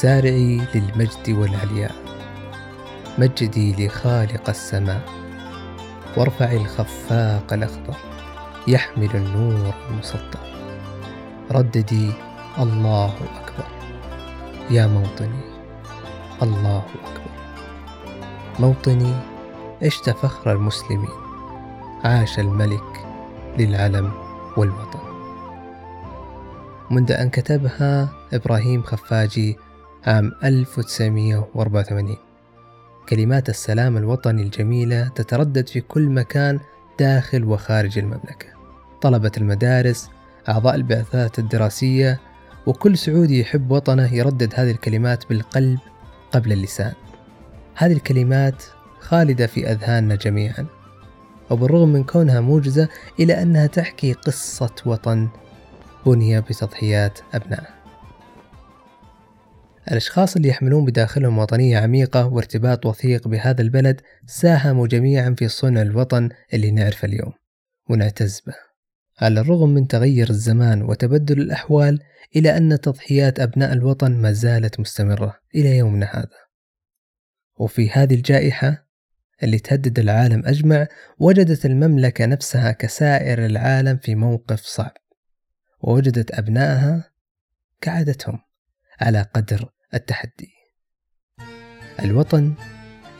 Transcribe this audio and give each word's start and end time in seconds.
سارعي 0.00 0.60
للمجد 0.74 1.30
والعلياء. 1.30 1.94
مجدي 3.18 3.86
لخالق 3.86 4.48
السماء. 4.48 5.00
وارفعي 6.16 6.56
الخفاق 6.56 7.52
الأخضر. 7.52 7.94
يحمل 8.68 9.10
النور 9.14 9.74
المسطر. 9.90 10.40
رددي 11.52 12.12
الله 12.58 13.14
أكبر. 13.14 13.64
يا 14.70 14.86
موطني 14.86 15.40
الله 16.42 16.78
أكبر. 16.78 17.30
موطني 18.58 19.14
عشت 19.82 20.10
فخر 20.10 20.52
المسلمين. 20.52 21.20
عاش 22.04 22.38
الملك 22.38 23.06
للعلم 23.58 24.12
والوطن. 24.56 25.00
منذ 26.90 27.12
أن 27.12 27.30
كتبها 27.30 28.08
إبراهيم 28.32 28.82
خفاجي 28.82 29.58
عام 30.06 30.32
1984 30.44 32.16
كلمات 33.08 33.48
السلام 33.48 33.96
الوطني 33.96 34.42
الجميلة 34.42 35.08
تتردد 35.08 35.68
في 35.68 35.80
كل 35.80 36.08
مكان 36.08 36.60
داخل 36.98 37.44
وخارج 37.44 37.98
المملكة. 37.98 38.46
طلبة 39.02 39.32
المدارس 39.36 40.10
أعضاء 40.48 40.74
البعثات 40.74 41.38
الدراسية 41.38 42.20
وكل 42.66 42.98
سعودي 42.98 43.40
يحب 43.40 43.70
وطنه 43.70 44.14
يردد 44.14 44.54
هذه 44.56 44.70
الكلمات 44.70 45.28
بالقلب 45.28 45.78
قبل 46.32 46.52
اللسان. 46.52 46.92
هذه 47.74 47.92
الكلمات 47.92 48.64
خالدة 49.00 49.46
في 49.46 49.72
أذهاننا 49.72 50.14
جميعا. 50.14 50.66
وبالرغم 51.50 51.88
من 51.88 52.04
كونها 52.04 52.40
موجزة 52.40 52.88
إلى 53.20 53.42
أنها 53.42 53.66
تحكي 53.66 54.12
قصة 54.12 54.74
وطن 54.86 55.28
بني 56.06 56.40
بتضحيات 56.40 57.18
أبنائه 57.34 57.79
الأشخاص 59.90 60.36
اللي 60.36 60.48
يحملون 60.48 60.84
بداخلهم 60.84 61.38
وطنية 61.38 61.78
عميقة 61.78 62.26
وارتباط 62.26 62.86
وثيق 62.86 63.28
بهذا 63.28 63.62
البلد 63.62 64.00
ساهموا 64.26 64.86
جميعا 64.86 65.34
في 65.38 65.48
صنع 65.48 65.82
الوطن 65.82 66.28
اللي 66.54 66.70
نعرفه 66.70 67.06
اليوم 67.06 67.32
ونعتز 67.90 68.40
به. 68.46 68.54
على 69.20 69.40
الرغم 69.40 69.68
من 69.68 69.86
تغير 69.86 70.30
الزمان 70.30 70.82
وتبدل 70.82 71.40
الأحوال 71.40 72.02
إلى 72.36 72.56
أن 72.56 72.80
تضحيات 72.80 73.40
أبناء 73.40 73.72
الوطن 73.72 74.12
ما 74.12 74.32
زالت 74.32 74.80
مستمرة 74.80 75.36
إلى 75.54 75.76
يومنا 75.76 76.06
هذا. 76.06 76.40
وفي 77.56 77.90
هذه 77.90 78.14
الجائحة 78.14 78.86
اللي 79.42 79.58
تهدد 79.58 79.98
العالم 79.98 80.46
أجمع 80.46 80.86
وجدت 81.18 81.66
المملكة 81.66 82.26
نفسها 82.26 82.72
كسائر 82.72 83.46
العالم 83.46 83.96
في 83.96 84.14
موقف 84.14 84.60
صعب 84.60 84.92
ووجدت 85.80 86.34
أبنائها 86.38 87.10
كعادتهم 87.80 88.38
على 89.00 89.22
قدر 89.22 89.70
التحدي. 89.94 90.50
الوطن 92.02 92.54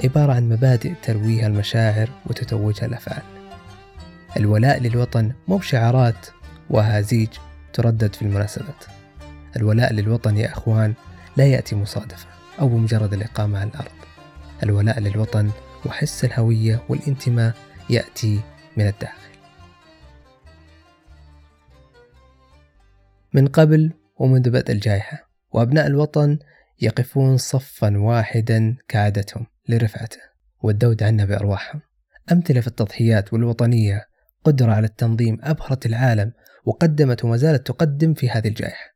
عبارة 0.04 0.32
عن 0.32 0.48
مبادئ 0.48 0.94
ترويها 1.02 1.46
المشاعر 1.46 2.10
وتتوجها 2.26 2.86
الأفعال. 2.86 3.22
الولاء 4.36 4.78
للوطن 4.78 5.32
مو 5.48 5.56
بشعارات 5.56 6.26
وهازيج 6.70 7.28
تردد 7.72 8.14
في 8.14 8.22
المناسبات. 8.22 8.84
الولاء 9.56 9.92
للوطن 9.92 10.36
يا 10.36 10.52
أخوان 10.52 10.94
لا 11.36 11.46
يأتي 11.46 11.76
مصادفة 11.76 12.26
أو 12.60 12.68
بمجرد 12.68 13.12
الإقامة 13.12 13.58
على 13.58 13.70
الأرض. 13.70 13.92
الولاء 14.62 15.00
للوطن 15.00 15.50
وحس 15.86 16.24
الهوية 16.24 16.82
والانتماء 16.88 17.54
يأتي 17.91 18.41
من 18.76 18.86
الداخل. 18.86 19.30
من 23.34 23.46
قبل 23.48 23.92
ومنذ 24.16 24.50
بدء 24.50 24.72
الجائحة 24.72 25.30
وأبناء 25.52 25.86
الوطن 25.86 26.38
يقفون 26.83 27.36
صفا 27.36 27.98
واحدا 27.98 28.77
كعادتهم 28.89 29.47
لرفعته 29.69 30.19
والذود 30.62 31.03
عنا 31.03 31.25
بأرواحهم. 31.25 31.81
أمثلة 32.33 32.61
في 32.61 32.67
التضحيات 32.67 33.33
والوطنية 33.33 34.06
قدرة 34.45 34.72
على 34.72 34.87
التنظيم 34.87 35.38
أبهرت 35.43 35.87
العالم 35.87 36.32
وقدمت 36.65 37.25
وما 37.25 37.37
زالت 37.37 37.66
تقدم 37.66 38.15
في 38.15 38.31
هذه 38.31 38.49
الجائحة. 38.49 38.91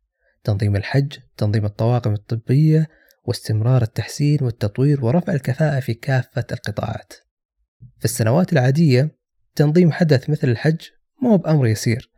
تنظيم 0.45 0.77
الحج 0.77 1.19
تنظيم 1.37 1.65
الطواقم 1.65 2.13
الطبية 2.13 2.89
واستمرار 3.25 3.83
التحسين 3.83 4.39
والتطوير 4.43 5.05
ورفع 5.05 5.33
الكفاءة 5.33 5.81
في 5.81 5.95
كافة 5.95 6.45
القطاعات. 6.53 7.13
في 7.99 8.05
السنوات 8.05 8.53
العادية 8.53 9.19
تنظيم 9.55 9.93
حدث 9.93 10.31
مثل 10.31 10.49
الحج 10.49 10.81
مو 11.23 11.37
بأمر 11.37 11.67
يسير. 11.67 12.14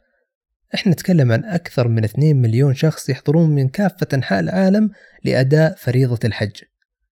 إحنا 0.74 0.92
نتكلم 0.92 1.32
عن 1.32 1.44
أكثر 1.44 1.88
من 1.88 2.04
2 2.04 2.36
مليون 2.36 2.74
شخص 2.74 3.08
يحضرون 3.08 3.50
من 3.50 3.68
كافة 3.68 4.06
أنحاء 4.14 4.40
العالم 4.40 4.90
لأداء 5.24 5.74
فريضة 5.74 6.18
الحج 6.24 6.62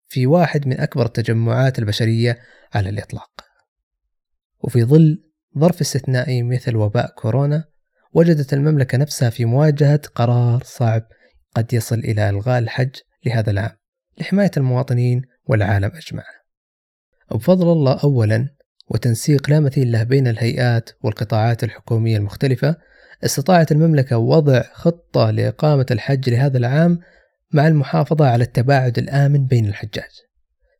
في 0.07 0.27
واحد 0.27 0.67
من 0.67 0.79
أكبر 0.79 1.05
التجمعات 1.05 1.79
البشرية 1.79 2.39
على 2.73 2.89
الإطلاق. 2.89 3.41
وفي 4.59 4.83
ظل 4.83 5.23
ظرف 5.57 5.81
استثنائي 5.81 6.43
مثل 6.43 6.75
وباء 6.75 7.13
كورونا 7.15 7.65
وجدت 8.13 8.53
المملكة 8.53 8.97
نفسها 8.97 9.29
في 9.29 9.45
مواجهة 9.45 10.01
قرار 10.15 10.63
صعب 10.63 11.03
قد 11.55 11.73
يصل 11.73 11.99
إلى 11.99 12.29
إلغاء 12.29 12.59
الحج 12.59 12.95
لهذا 13.25 13.51
العام 13.51 13.75
لحماية 14.17 14.51
المواطنين 14.57 15.21
والعالم 15.45 15.91
أجمع 15.95 16.23
بفضل 17.31 17.71
الله 17.71 17.99
أولا 18.03 18.49
وتنسيق 18.87 19.49
لا 19.49 19.59
مثيل 19.59 19.91
له 19.91 20.03
بين 20.03 20.27
الهيئات 20.27 20.89
والقطاعات 21.03 21.63
الحكومية 21.63 22.17
المختلفة 22.17 22.75
استطاعت 23.23 23.71
المملكة 23.71 24.17
وضع 24.17 24.63
خطة 24.73 25.31
لإقامة 25.31 25.85
الحج 25.91 26.29
لهذا 26.29 26.57
العام 26.57 26.99
مع 27.51 27.67
المحافظة 27.67 28.27
على 28.27 28.43
التباعد 28.43 28.97
الآمن 28.97 29.45
بين 29.45 29.65
الحجاج 29.65 30.11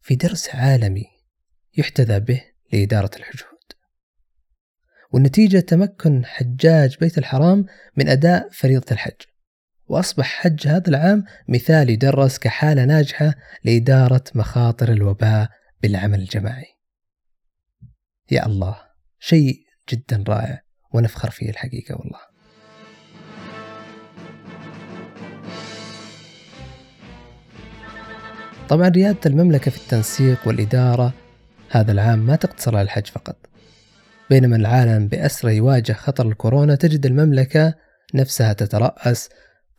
في 0.01 0.15
درس 0.15 0.55
عالمي 0.55 1.05
يحتذى 1.77 2.19
به 2.19 2.41
لإدارة 2.73 3.11
الحجود. 3.15 3.47
والنتيجة 5.11 5.59
تمكن 5.59 6.25
حجاج 6.25 6.97
بيت 6.97 7.17
الحرام 7.17 7.65
من 7.97 8.09
أداء 8.09 8.49
فريضة 8.51 8.85
الحج 8.91 9.21
وأصبح 9.85 10.25
حج 10.25 10.67
هذا 10.67 10.89
العام 10.89 11.23
مثال 11.47 11.89
يدرس 11.89 12.39
كحالة 12.39 12.85
ناجحة 12.85 13.35
لإدارة 13.63 14.23
مخاطر 14.35 14.91
الوباء 14.91 15.49
بالعمل 15.81 16.19
الجماعي. 16.19 16.65
يا 18.31 18.45
الله 18.45 18.77
شيء 19.19 19.65
جدا 19.89 20.23
رائع. 20.27 20.62
ونفخر 20.93 21.29
فيه 21.29 21.49
الحقيقة 21.49 21.95
والله. 21.95 22.19
طبعا 28.69 28.89
ريادة 28.89 29.19
المملكة 29.25 29.71
في 29.71 29.77
التنسيق 29.77 30.47
والإدارة 30.47 31.13
هذا 31.69 31.91
العام 31.91 32.19
ما 32.19 32.35
تقتصر 32.35 32.75
على 32.75 32.85
الحج 32.85 33.05
فقط. 33.05 33.35
بينما 34.29 34.55
العالم 34.55 35.07
بأسرى 35.07 35.55
يواجه 35.55 35.93
خطر 35.93 36.27
الكورونا 36.27 36.75
تجد 36.75 37.05
المملكة 37.05 37.73
نفسها 38.13 38.53
تترأس 38.53 39.29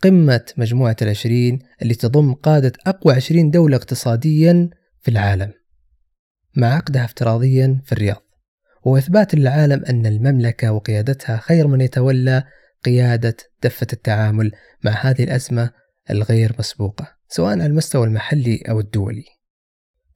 قمة 0.03 0.45
مجموعة 0.57 0.95
العشرين 1.01 1.59
اللي 1.81 1.93
تضم 1.93 2.33
قادة 2.33 2.73
أقوى 2.87 3.13
عشرين 3.13 3.51
دولة 3.51 3.77
اقتصاديا 3.77 4.69
في 5.01 5.11
العالم. 5.11 5.51
مع 6.55 6.67
عقدها 6.67 7.05
افتراضيا 7.05 7.81
في 7.85 7.91
الرياض. 7.91 8.24
وإثبات 8.85 9.35
للعالم 9.35 9.85
أن 9.85 10.05
المملكة 10.05 10.71
وقيادتها 10.71 11.37
خير 11.37 11.67
من 11.67 11.81
يتولى 11.81 12.43
قيادة 12.85 13.37
دفة 13.63 13.87
التعامل 13.93 14.51
مع 14.83 14.91
هذه 14.91 15.23
الأزمة 15.23 15.71
الغير 16.09 16.55
مسبوقة 16.59 17.15
سواء 17.27 17.51
على 17.51 17.65
المستوى 17.65 18.07
المحلي 18.07 18.63
أو 18.69 18.79
الدولي. 18.79 19.25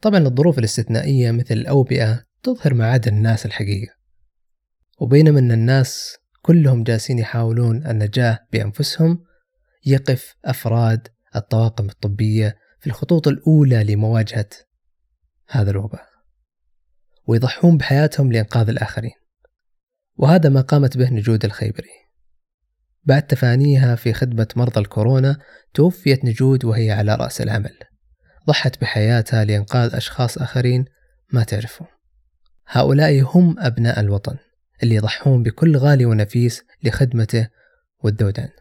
طبعا 0.02 0.20
الظروف 0.20 0.60
الاستثنائية 0.60 1.32
مثل 1.32 1.56
الأوبئة 1.56 2.26
تظهر 2.44 2.74
معادن 2.74 3.14
الناس 3.14 3.46
الحقيقة. 3.46 3.94
وبينما 5.00 5.40
أن 5.40 5.52
الناس 5.52 6.18
كلهم 6.42 6.84
جالسين 6.84 7.20
يحاولون 7.20 7.88
النجاة 7.88 8.40
بأنفسهم 8.52 9.24
يقف 9.86 10.36
أفراد 10.46 11.08
الطواقم 11.36 11.86
الطبية 11.86 12.58
في 12.80 12.88
الخطوط 12.88 13.28
الأولى 13.28 13.84
لمواجهة 13.84 14.50
هذا 15.48 15.72
الوباء. 15.72 16.19
ويضحون 17.28 17.78
بحياتهم 17.78 18.32
لإنقاذ 18.32 18.70
الآخرين. 18.70 19.16
وهذا 20.16 20.50
ما 20.50 20.62
قامت 20.62 20.98
به 20.98 21.14
نجود 21.14 21.46
الخيبري. 21.46 21.90
بعد 23.04 23.28
تفانيها 23.28 23.96
في 23.96 24.14
خدمة 24.14 24.48
مرضى 24.56 24.80
الكورونا 24.80 25.38
توفيت 25.74 26.26
نجود 26.26 26.66
وهي 26.66 26.92
على 26.92 27.16
رأس 27.16 27.42
العمل. 27.42 27.78
ضحت 28.48 28.82
بحياتها 28.82 29.46
لإنقاذ 29.46 29.96
أشخاص 29.96 30.38
آخرين 30.38 30.86
ما 31.34 31.44
تعرفهم. 31.44 31.88
هؤلاء 32.68 33.22
هم 33.22 33.56
أبناء 33.60 34.00
الوطن 34.00 34.38
اللي 34.84 34.96
يضحون 34.96 35.44
بكل 35.44 35.78
غالي 35.78 36.06
ونفيس 36.06 36.64
لخدمته 36.84 37.48
والذود 38.04 38.40
عنه 38.40 38.60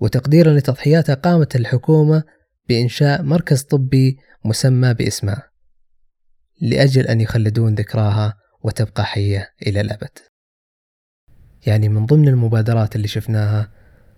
وتقديرا 0.00 0.52
لتضحياتها 0.52 1.14
قامت 1.14 1.56
الحكومة 1.56 2.24
بإنشاء 2.68 3.22
مركز 3.22 3.62
طبي 3.62 4.18
مسمى 4.44 4.94
باسمها 4.94 5.49
لأجل 6.60 7.06
أن 7.06 7.20
يخلدون 7.20 7.74
ذكراها 7.74 8.34
وتبقى 8.62 9.04
حية 9.04 9.48
إلى 9.66 9.80
الأبد. 9.80 10.18
يعني 11.66 11.88
من 11.88 12.06
ضمن 12.06 12.28
المبادرات 12.28 12.96
اللي 12.96 13.08
شفناها 13.08 13.68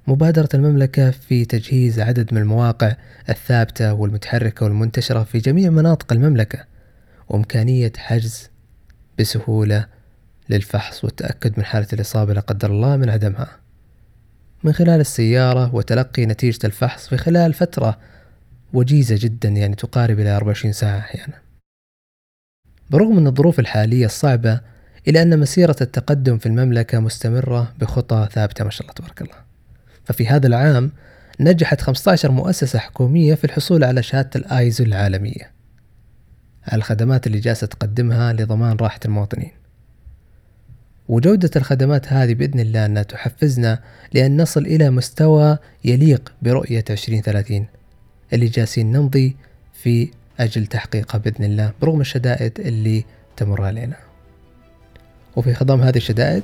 مبادرة 0.06 0.48
المملكة 0.54 1.10
في 1.10 1.44
تجهيز 1.44 2.00
عدد 2.00 2.34
من 2.34 2.40
المواقع 2.40 2.96
الثابتة 3.28 3.92
والمتحركة 3.94 4.64
والمنتشرة 4.64 5.22
في 5.22 5.38
جميع 5.38 5.70
مناطق 5.70 6.12
المملكة 6.12 6.64
وإمكانية 7.28 7.92
حجز 7.96 8.50
بسهولة 9.18 9.86
للفحص 10.48 11.04
والتأكد 11.04 11.58
من 11.58 11.64
حالة 11.64 11.86
الإصابة 11.92 12.34
لا 12.34 12.40
قدر 12.40 12.70
الله 12.70 12.96
من 12.96 13.10
عدمها. 13.10 13.48
من 14.64 14.72
خلال 14.72 15.00
السيارة 15.00 15.74
وتلقي 15.74 16.26
نتيجة 16.26 16.66
الفحص 16.66 17.08
في 17.08 17.16
خلال 17.16 17.52
فترة 17.52 17.98
وجيزة 18.72 19.16
جدا 19.18 19.48
يعني 19.48 19.74
تقارب 19.74 20.20
إلى 20.20 20.36
24 20.36 20.72
ساعة 20.72 20.98
أحيانا. 20.98 21.51
برغم 22.90 23.16
من 23.16 23.26
الظروف 23.26 23.60
الحالية 23.60 24.06
الصعبة 24.06 24.60
إلا 25.08 25.22
أن 25.22 25.38
مسيرة 25.38 25.76
التقدم 25.80 26.38
في 26.38 26.46
المملكة 26.46 27.00
مستمرة 27.00 27.72
بخطى 27.80 28.28
ثابتة 28.32 28.64
ما 28.64 28.70
شاء 28.70 28.82
الله 28.82 28.94
تبارك 28.94 29.22
الله. 29.22 29.34
ففي 30.04 30.26
هذا 30.26 30.46
العام 30.46 30.92
نجحت 31.40 31.80
15 31.80 32.30
مؤسسة 32.30 32.78
حكومية 32.78 33.34
في 33.34 33.44
الحصول 33.44 33.84
على 33.84 34.02
شهادة 34.02 34.30
الآيزو 34.36 34.84
العالمية 34.84 35.52
على 36.64 36.78
الخدمات 36.78 37.26
اللي 37.26 37.38
جالسة 37.38 37.66
تقدمها 37.66 38.32
لضمان 38.32 38.76
راحة 38.76 39.00
المواطنين. 39.04 39.50
وجودة 41.08 41.50
الخدمات 41.56 42.12
هذه 42.12 42.34
بإذن 42.34 42.60
الله 42.60 42.86
أنها 42.86 43.02
تحفزنا 43.02 43.78
لأن 44.14 44.42
نصل 44.42 44.60
إلى 44.60 44.90
مستوى 44.90 45.58
يليق 45.84 46.32
برؤية 46.42 46.84
2030 46.90 47.66
اللي 48.32 48.46
جالسين 48.46 48.92
نمضي 48.92 49.36
في 49.72 50.10
أجل 50.40 50.66
تحقيقها 50.66 51.18
بإذن 51.18 51.44
الله 51.44 51.72
برغم 51.82 52.00
الشدائد 52.00 52.60
اللي 52.60 53.04
تمر 53.36 53.64
علينا. 53.64 53.96
وفي 55.36 55.54
خضم 55.54 55.80
هذه 55.80 55.96
الشدائد 55.96 56.42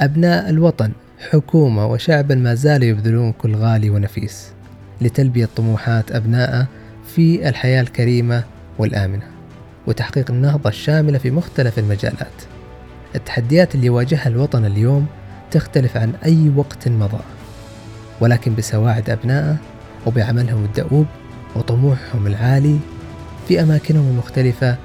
أبناء 0.00 0.50
الوطن 0.50 0.92
حكومة 1.30 1.86
وشعبا 1.86 2.34
ما 2.34 2.54
زالوا 2.54 2.88
يبذلون 2.88 3.32
كل 3.32 3.56
غالي 3.56 3.90
ونفيس 3.90 4.52
لتلبية 5.00 5.48
طموحات 5.56 6.12
أبنائه 6.12 6.66
في 7.06 7.48
الحياة 7.48 7.80
الكريمة 7.80 8.44
والآمنة 8.78 9.26
وتحقيق 9.86 10.30
النهضة 10.30 10.70
الشاملة 10.70 11.18
في 11.18 11.30
مختلف 11.30 11.78
المجالات. 11.78 12.42
التحديات 13.14 13.74
اللي 13.74 13.86
يواجهها 13.86 14.28
الوطن 14.28 14.64
اليوم 14.64 15.06
تختلف 15.50 15.96
عن 15.96 16.12
أي 16.24 16.52
وقت 16.56 16.88
مضى 16.88 17.22
ولكن 18.20 18.54
بسواعد 18.54 19.10
أبنائه 19.10 19.56
وبعملهم 20.06 20.64
الدؤوب 20.64 21.06
وطموحهم 21.56 22.26
العالي 22.26 22.78
في 23.48 23.62
أماكنهم 23.62 24.08
المختلفة 24.10 24.76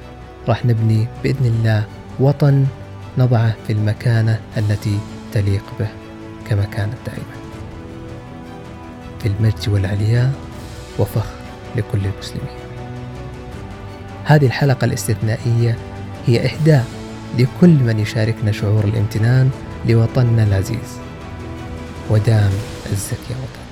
راح 0.48 0.66
نبني 0.66 1.08
بإذن 1.24 1.46
الله 1.46 1.84
وطن 2.20 2.66
نضعه 3.18 3.56
في 3.68 3.74
المكانة 3.74 4.40
التي 4.58 5.00
تليق 5.34 5.64
به 5.80 5.88
كما 6.50 6.66
كانت 6.66 6.94
دائما. 7.06 7.36
في 9.20 9.28
المجد 9.28 9.70
والعلياء 9.70 10.32
وفخر 11.00 11.36
لكل 11.76 12.00
المسلمين. 12.14 12.58
هذه 14.26 14.46
الحلقة 14.46 14.86
الاستثنائية 14.86 15.78
هي 16.28 16.46
إهداء 16.46 16.86
لكل 17.40 17.70
من 17.70 18.00
يشاركنا 18.00 18.52
شعور 18.52 18.84
الامتنان 18.84 19.50
لوطننا 19.90 20.44
العزيز. 20.44 20.98
ودام 22.10 22.52
عزك 22.92 23.30
يا 23.30 23.36
وطن. 23.36 23.63